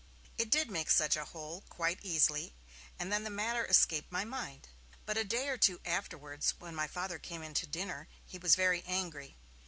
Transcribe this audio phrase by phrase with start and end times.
[0.35, 2.55] It did make such a hole, quite easily,
[2.97, 4.67] and then the matter escaped my mind.
[5.05, 8.55] But a day or two afterwards, when my Father came in to dinner, he was
[8.55, 9.37] very angry.